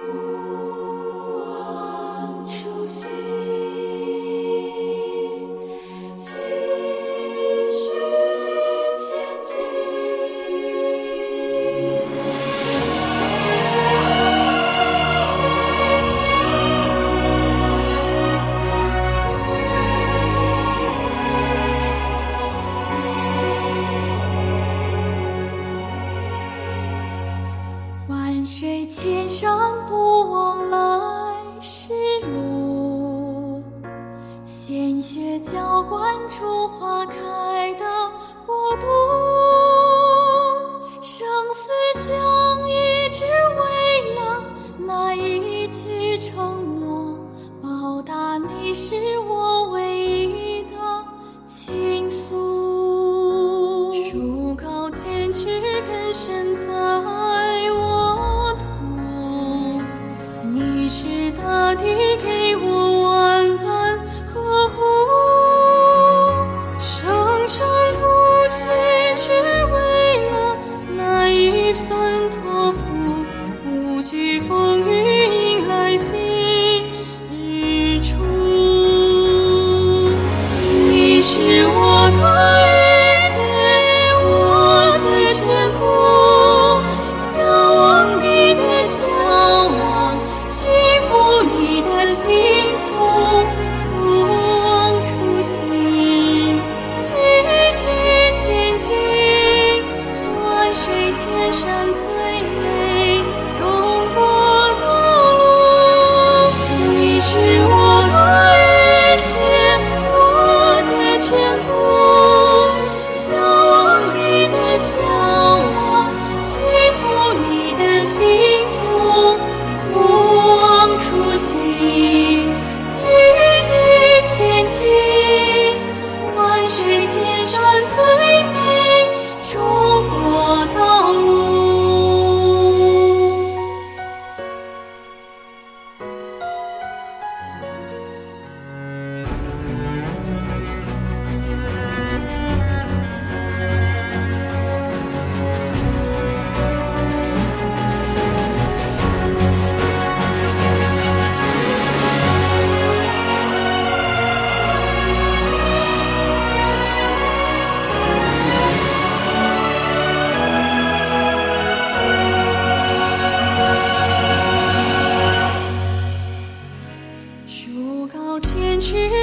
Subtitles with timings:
[0.00, 3.21] 不忘初心
[28.42, 29.56] 万水千山
[29.86, 30.78] 不枉来
[31.60, 33.62] 时路，
[34.44, 37.84] 鲜血浇灌出花开的
[38.44, 39.21] 国度。
[76.02, 76.18] 心
[77.30, 78.16] 日出
[80.90, 82.20] 你是我的
[82.66, 83.32] 一切
[84.24, 84.26] 我
[84.98, 85.40] 的全
[85.78, 85.80] 部
[87.22, 87.30] 向
[87.76, 87.80] 往
[88.20, 88.98] 你的向
[89.78, 90.18] 往
[90.50, 90.60] 幸
[91.06, 91.10] 福
[91.44, 92.34] 你的幸
[92.80, 92.90] 福
[93.92, 96.60] 不忘初心。
[97.00, 97.14] 继
[97.70, 97.86] 续
[98.34, 98.92] 前进
[100.44, 101.81] 万水千山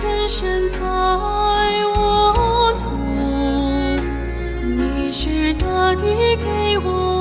[0.00, 2.86] 根深在我土，
[4.64, 7.19] 你是大地给我。